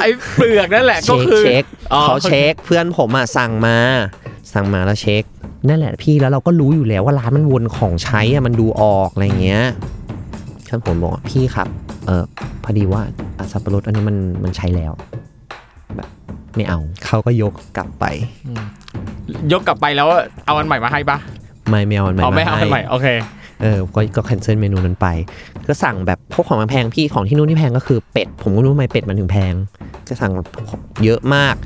[0.00, 3.78] ไอ้เปลือกนั่นแหละก็เช็คคือเช็คอ๋อเขาเช็คเพื่อนผมอะสั่งมา
[4.54, 5.22] สั่งมาแล้วเช็ค
[5.68, 9.64] นั่นแหละพี่แล้วเราก็รู้อยู่แล้วว่าร้านมันวนของใช้อะมันดูออกอะไรเงี้ย
[10.68, 11.68] ฉันผมบอกว่าพี่ครับ
[12.06, 12.24] เออ
[12.64, 13.02] พอดีว่า
[13.38, 14.92] อะสับปะรดอันนี้มันมันใช้แล้ว
[15.96, 16.08] แบบ
[16.56, 18.04] ไม่เอาเขาก็ยกกลับไป
[19.52, 20.08] ยกกลับไปแล้ว
[20.46, 21.18] เอาอันใหม่มาให้ปะ
[21.68, 23.06] ไม่ไม่เอาอันใหม่เอาไม่เอามาอันใหม่ให้โอเค
[23.62, 25.06] เออก็ก็แคนเซิลเมนูนั้นไป
[25.66, 29.54] ก็สั่งแบบพวกของแพงๆพี่ของที่นู่นที่แพงก็คือเป็ด ผมก็รู้ทำไมเป็ดมันถึงแพง
[30.08, 30.32] ก็สั่ง
[31.04, 31.56] เยอะมาก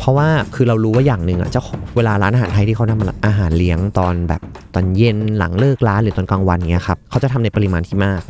[0.00, 4.40] เพราะว่าคือเรารู้ว่าอย่างหนึ่งอะเจ้าของเวลาร้านอาหารไทยที่เขาทำอาหารเลี้ยงตอนแบบ
[4.74, 8.22] ตอนเย็นหลังเลิกร้านหรือตอนกลางวันเงี้ยครับเขาจะทำในปริมาณที่มาก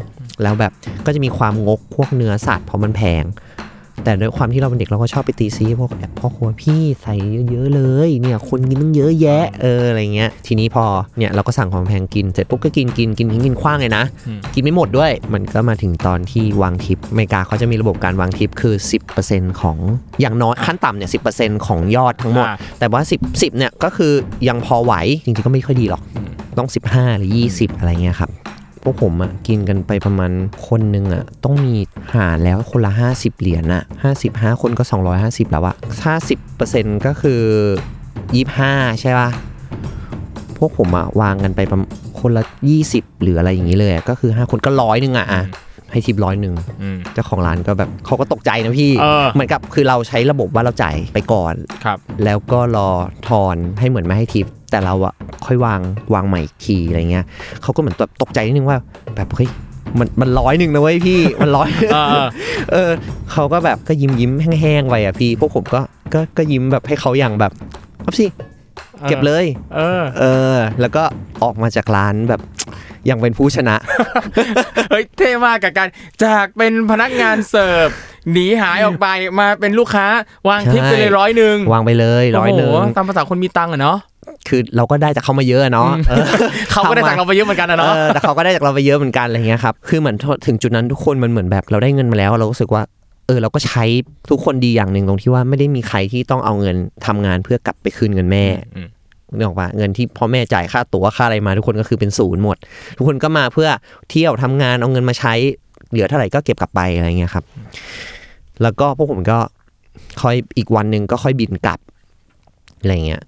[0.43, 0.73] แล้วแบบ
[1.07, 3.25] ก็จะมีความงกพวกเนื้อสัตว์เพราะมันแพง
[4.05, 7.15] แต่ด้วยความที่เราเป็นเด็กเราก็ชอบไปตีซีพวกแบบพ่อครัวพี่ใส่
[7.51, 10.85] เยอะๆเลยเนี่ยคนกินตั้งเยอะแยะเอออะไรเงี้ยทีนี้พอ
[11.19, 18.75] เนี่ยเราก็สั่งของแพงกินเสร็จปุ๊บก็กินกินกินทิ้งกินคว้างเลยนะอืมกินไม่หมดด้วย มันก็มาถึงตอนที่วางทิปอเมริกาเขาจะมีระบบการวางทิปคือ
[19.19, 19.77] 10%ของ
[20.21, 24.13] อย่างน้อยขั้นต่ำเนี่ย10%ของยอดทั้งหมดอ่าแต่ว่า 10 10เนี่ยก็คือ
[24.49, 26.03] ยังพอไหวจริงๆก็ไม่ค่อยดีหรอก
[26.59, 28.31] ต้อง 15 หรือ 20 อะไรเงี้ยครับ
[28.83, 30.31] พวกผมอะกินกันไปประมาณ
[30.69, 31.75] คนหนึ่งอะต้องมี
[32.15, 33.83] หารแล้วคนละ 50 เหรียญอะ
[34.21, 34.85] 55 คนก็
[35.19, 36.15] 250 แล้วอะถ้า
[36.61, 37.43] 10%ก็คือ
[38.23, 39.31] 25 ใช่ป่ะ
[40.59, 41.91] พวกผมอะวางกันไปประมาณ
[42.21, 42.43] คนละ
[42.83, 45.43] 20 หรืออะไรอย่างนี้เลยอะก็คือ 5 คนก็ร้อยหนึ่งอะอะ
[45.93, 52.89] ให้ทิปร้อยหนึ่งอืมเจ้าของร้านก็แบบเขาก็ตกใจนะพี่เออเหมือนกับคือเราใช้ระบบว่าเราจ่ายไปก่อนครับแล้วก็รอ
[53.29, 55.15] ทอนให้เหมือนไม่ให้ทิปแต่เราอะ
[55.47, 55.81] ค่อยวาง
[56.15, 57.25] วางใหม่อีกทีอะไรเงี้ย
[57.63, 58.79] เขาก็เหมือนแบบตกใจนิดนึงว่า
[59.17, 59.49] แบบเฮ้ย
[59.99, 62.27] มันมันร้อยหนึ่งนะเว้ยพี่มันร้อยเออ
[62.73, 62.91] เออ
[63.33, 65.81] เขาก็แบบก็ยิ้มยิ้มแห้งๆไปอะพี่พวกผมก็
[66.15, 67.53] ก็ก็ยิ้มแบบให้เขาอย่างแบบ
[68.03, 68.27] เอาสิ
[69.09, 69.45] เก็บเลย
[69.77, 70.25] เออ เอ
[70.55, 71.03] อ แล้วก็
[71.43, 72.41] ออกมาจากร้านแบบ
[73.11, 73.77] ยังเป็นผู้ชนะ
[74.91, 75.89] เฮ้ยเท่มากกับการ
[76.25, 77.89] จากเป็นพนักงานเสิร์ฟ
[78.33, 79.07] หนีหายออกไป
[79.39, 80.07] มาเป็นลูกค้า
[80.49, 83.99] วางทิปไปเลยใช่ร้อยหนึ่งวางไปเลยร้อยหนึ่งโโตามภาษาคนมีตังค์อะเนาะ
[84.49, 86.25] คือเราก็ได้จากเขามาเยอะอะเนาะเออ
[86.73, 92.83] เขาก็ได้จากเราไปเยอะเหมือนกันนะเนาะเออแต่เขาก็ได้จากเราไปเยอะเหมือนกันอะไรเงี้ยครับคือเหมือนถึงจุดนั้นทุกคนมันเหมือนแบบเราได้เงินมาแล้ว เรารู้สึกว่า
[93.27, 93.85] เออเราก็ใช้
[94.31, 98.89] ทุกคนดีอย่างหนึ่งตรงที่ว่าไม่ได้มีใครที่ต้องเอาเงินทำงานเพื่อกลับไปคืนเงินแม่อืม
[99.37, 102.57] นึกออกปะเงินที่พ่อแม่จ่ายค่าตั๋วค่าอะไรมาทุกคนก็คือเป็นศูนย์หมด
[102.97, 103.69] ทุกคนก็มาเพื่อ
[104.11, 105.35] เที่ยวทำงานเอาเงินมาใช้
[105.91, 107.45] เหลือเท่าไหร่ก็เก็บกลับไปอะไรเงี้ยครับ
[108.63, 109.39] แล้วก็พวกผมก็
[110.23, 111.81] ค่อยอีกวันหนึ่งก็ค่อยบินกลับ
[112.81, 113.23] อะไรเงี้ย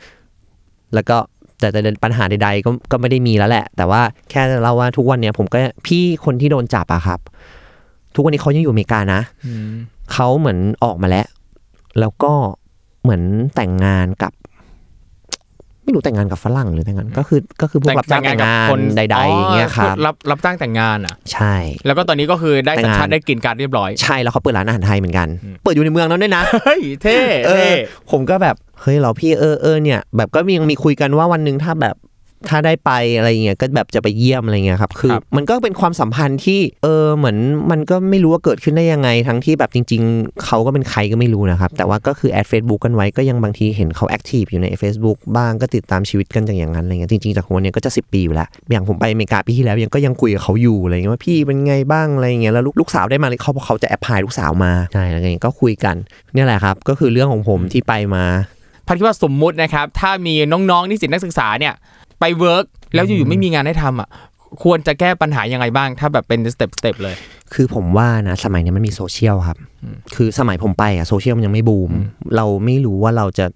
[0.94, 1.16] แล้วก็
[1.58, 7.20] แต่แต่ปัญหาใดๆก็ก็ไม่ได้มีแล้วแหละ แต่ว่าแค่เล่าว่าทุกวันเนี้ยผมก็พี่คนที่โดนจับอะครับ
[8.14, 9.72] ทุกวันนี้เขายังอยู่อเมริกานะอืม
[10.12, 11.26] เขาเหมือนออกมาแล้ว
[12.00, 12.32] แล้วก็
[13.02, 13.22] เหมือน
[13.54, 14.32] แต่งงานกับ
[15.84, 21.54] ไม่รู้แต่งงานกับฝรั่งหรือแต่งงานก็คือก็คือพวกรับจ้างแต่งงานคนใดๆอย่างเงี้ยครับรับรับจ้างแต่งงานอะ ใช่
[21.86, 25.28] แล้วก็ตอนนี้ก็คือได้แต่สัญงงานชาติได้กลินการดเรียบร้อยใช่แล้วเขาเปิดร้านอาหารไทยเหมือนกัน
[25.62, 27.76] เปิดอยู่ในเมืองนั้นด้วยนะเฮ้ยเท่เอเท่
[28.10, 31.96] ผมก็แบบ เฮ้ยเหรอพี่เออเออเนี่ยแบบก็ยังมีคุยกันว่าวันหนึ่งถ้าแบบ
[32.50, 37.36] ถ้าได้ไปอะไรเงี้ยก็แบบจะไปเยี่ยมอะไรเงี้ยครับคือมันก็เป็นความสัมพันธ์ที่เออเหมือน
[37.70, 55.96] มันก็ไม่รู้ว่าเกิดขึ้นได้ยังไง ทั้งที่แบบจริง ๆ เขาก็เป็นใครก็ไม่รู้นะครับ แต่ว่าก็คือ add Facebook กันไว้ก็ยังบางทีเห็นเขา active อยู่ใน Facebook บ้างก็ติดตามชีวิตกันอย่างอย่างนั้นอะไรเงี้ยจริงๆจากคนเนี้ยก็จะ 10 ปีอยู่แล้วอย่างผมไปอเมริกาปีที่แล้วยังก็ยังคุยกับเขาอยู่อะไรเงี้ยว่าพี่เป็นไงบ้างอะไรเงี้ยแล้วลูกลูกสาวได้มาเลยเขาเขาจะ apply ลูกสาวมาใช่อะไรเงี้ยก็คุยกัน
[56.34, 58.24] เนี่ยแหละครับก็คือเรื่องของผมที่ไปมา
[58.86, 61.74] พัดคิดว่าสมมุตินะครับ ถ้ามีน้องๆนิสิตนักศึกษาเนี่ย
[62.20, 62.64] ไป work
[62.94, 64.08] แล้วอยู่ๆไม่มีงานให้ทำอะ
[64.62, 67.14] ควรจะแก้ปัญหายังไงบ้าง ถ้าแบบเป็น step step เลย
[67.54, 69.58] คือผมว่านะสมัยนี้มันมีโซเชียลครับ
[70.14, 71.92] คือสมัยผมไปอะโซเชียลมันยังไม่บูม
[72.36, 73.46] เราไม่รู้ว่าเราจะ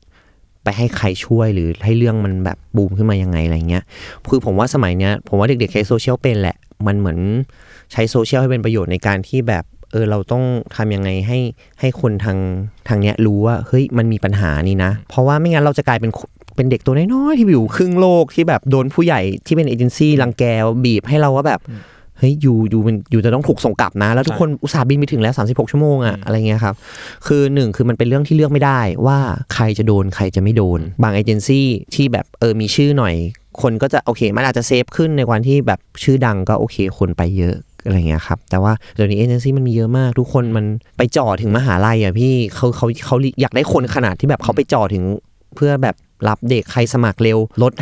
[0.64, 3.84] ไปให้ใครช่วยหรือให้เรื่องมันแบบบูมขึ้นมายังไงอะไรเงี้ย
[4.28, 7.18] คือผมว่าสมัยเนี้ยผมว่าเด็กๆใช้โซเชียลเป็นแหละ มันเหมือน
[7.92, 10.44] ใช้โซเชียลให้เป็นประโยชน์ในการที่แบบเออเราต้อง
[10.76, 11.38] ทำยังไงให้
[11.80, 12.38] ให้คนทาง
[12.88, 16.10] ทางเนี้ยรู้ว่าเฮ้ยมันมีปัญหานี่นะ เพราะว่าไม่งั้นเราจะกลายเป็น
[16.56, 20.44] เป็นเด็กตัวน้อยๆที่อยู่ครึ่งโลกที่แบบโดนผู้ใหญ่ที่เป็นเอเจนซี่รังแก
[20.84, 21.60] บีบให้เราว่าแบบ
[22.18, 26.74] เฮ้ยอยู่อยู่เป็นอยู่จะต้องถูกส่งกลับนะ แล้วทุกคนอุตส่าห์บินไปถึงแล้ว 36 ชั่วโมงอะอะไรเงี้ยครับ
[27.26, 29.18] คือหนึ่งคือมันเป็นเรื่องที่เลือกไม่ได้ว่า
[29.54, 33.14] ใครจะโดนใครจะไม่โดน บางเอเจนซี่ที่แบบเออมีชื่อหน่อย
[33.62, 40.64] คนก็จะโอเค มันอาจจะเซฟขึ้นในวันที่แบบชื่อดังก็โอเคคนไปเยอะ อะไรเงี้ยครับ แต่ว่าเดี๋ยวนี้เอเจนซี่มันมีเยอะมาก ทุกคนมัน
[40.96, 45.04] ไปจ่อถึงมหาลัยอะพี่เขาเขาเขาอยากได้คนขนาดที่แบบเขาไปจ่อถึง
[45.56, 45.96] เพื่อแบบ
[46.28, 47.72] รับเด็กใครสมัครเร็วลด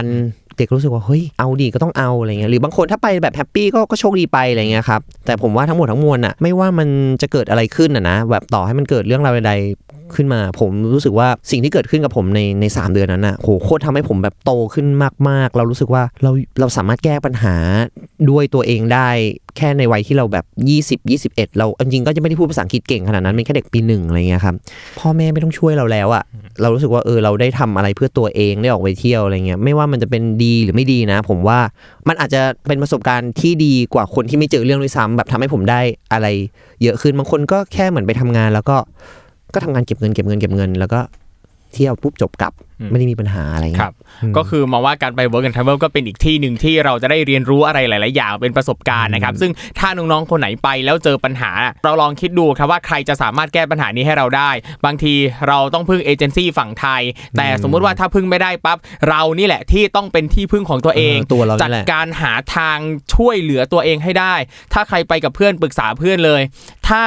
[0.00, 6.88] 5,000เด็กรู้สึกว่าเฮ้ยเอาดีก็ต้องเอาอะไรเงี้ยหรือบางคนถ้าไปแบบแฮปปี้ก็ก็โชคดีไปอะไรเงี้ยครับแต่ผมว่าทั้งหมดทั้งมวลอะไม่ว่ามัน
[7.22, 9.52] จะเกิดอะไรขึ้นอะนะแบบต่อให้มันเกิดเรื่องราวใด
[10.14, 14.86] ขึ้นมา ผมรู้สึกว่าสิ่งที่เกิดขึ้นกับผมในในสามเดือนนั้นอะโหโคตรทำให้ผมแบบโตขึ้น
[15.28, 17.54] มาก ๆ เรารู้สึกว่าเราเราสามารถแก้ปัญหา
[18.30, 19.08] ด้วยตัวเองได้
[19.56, 20.44] แค่ในวัยที่เราแบบ
[21.00, 24.54] 20 21 เราจริงๆก็จะไม่ได้พูดภาษาอังกฤษเก่งขนาดนั้นเป็นแค่เด็กปีหนึ่งอะไรเงี้ยครับ
[24.98, 26.24] พ่อแม่ไม่ต้องช่วยเราแล้วอะ
[26.60, 31.58] เรารู้สึกว่าเออเราได้ทำอะไรเพื่อตัวเองได้ออกไปเที่ยวอะไรเงี้ยไม่ว่ามันจะเป็นดีหรือไม่ดีนะ ผมว่า
[32.08, 35.80] มันอาจจะเป็นประสบการณ์ที่ดีกว่าคนที่ไม่เจอเรื่องด้วยซ้ำแบบทำให้ผมได้
[36.12, 36.26] อะไร
[36.82, 38.76] เยอะขึ้นบางคนก็แค่เหมือนไปทำงานแล้วก็
[39.54, 41.00] ก็ทำงานเก็บเงินเก็บเงินเก็บเงิน แล้วก็
[41.72, 42.52] เที่ยวปุ๊บจบกลับ
[42.90, 43.94] ไม่ได้มีปัญหาอะไรคเงี้รัยบ
[44.36, 51.50] ก็คือมองว่าการไป work and travel ก็เป็นอีกที่หนึ่งที่เราจะได้เรียนรู้อะไรหลาย ๆ อย่างเป็นประสบการณ์นะครับ ซึ่งถ้าน้อง ๆ คนไหนไปแล้วเจอปัญหา
[51.84, 54.50] เราลองคิดดูครับว่าใครจะสามารถแก้ปัญหานี้ให้เราได้
[54.84, 55.14] บางที
[55.48, 57.02] เราต้องพึ่งเอเจนซี่ฝั่งไทย
[57.36, 62.78] แต่สมมุติว่าถ้าพึ่งไม่ได้ปั๊บเรานี่แหละที่ต้องเป็นที่พึ่งของตัวเองเออตัวเรานี่จัดแหละการหาทาง
[63.14, 64.34] ช่วยเหลือตัวเองให้ได้
[64.72, 66.40] ถ้าใครไปกับเพื่อนปรึกษาเพื่อนเลย
[66.88, 67.02] ถ้า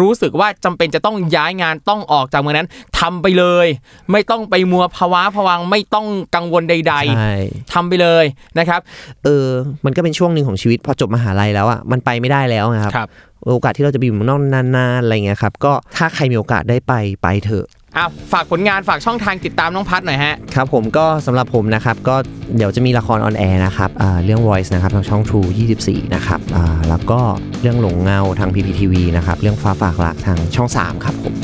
[0.00, 3.66] รู้สึกว่าจำเป็นจะต้องย้ายงานต้องออกจากเมืองนั้นทำไปเลย
[4.12, 6.74] ไม่ต้องไปมัวภาวะผวังไม่ต้องกังวลใด
[7.16, 8.24] ใช่ๆทำไปเลย
[8.58, 8.80] นะครับ
[9.24, 9.46] เออ
[9.84, 13.08] มันก็เป็นช่วงหนึ่งของชีวิตพอจบมหาลัยแล้วอะมันไปไม่ได้แล้วนะครับครับ
[13.52, 22.16] โอกาสที่เราจะไปอยู่เมืองนอกนานๆอะไรเงี้ยครับก็ถ้าใครมีโอกาสได้ไปไปเถอะอะฝากผลงานฝากช่องทางติดตามน้องพัดหน่อยฮะครับผมก็สำหรับผมนะครับก็
[22.56, 25.48] เดี๋ยวจะมีละครออนแอร์นะครับอ่าเรื่อง Voice นะครับทางช่อง True
[25.82, 27.20] 24 นะครับอ่าแล้วก็
[27.62, 31.34] เรื่องหลงเงาทาง PPTV นะครับเรื่องฟ้าฝากหลักทางช่อง 3 ครับผม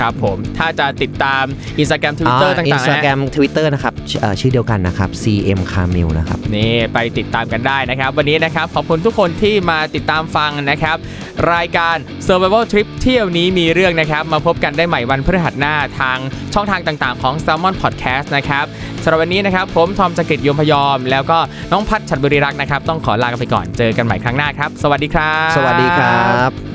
[0.00, 1.44] ครับผมถ้าจะติดตาม
[1.82, 10.96] Instagram Twitter ต่างๆอินสตาแกรนะมทวิตเตอร์นะครับชื่อเอ่อชื่อเดียวกันนะครับ CM Camil นะครับนี่ไปติดตามกันได้นะครับ วันนี้นะครับขอบคุณทุกคนที่มาติดตามฟังนะครับ
[11.52, 16.18] รายการ Survival Trip เที่ยวนี้มีเรื่องนะครับ มาพบกันได้ใหม่วันพฤหัสหน้าทาง
[16.54, 18.64] ช่องทางต่างๆของ Salmon Podcast นะครับ
[19.02, 21.38] สำหรับวันนี้นะครับผมทอมจักริดยมพยอม แล้วก็
[21.72, 26.69] น้องพัดฉัดบริรักษ์นะครับ ต้องขอลากันไปก่อนเจอกันใหม่ครั้งหน้าครับ สวัสดีครับ สวัสดีครับ